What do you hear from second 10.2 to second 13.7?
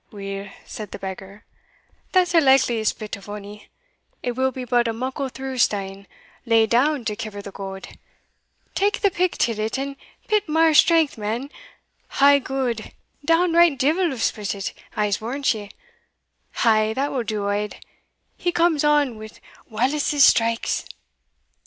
pit mair strength, man ae gude down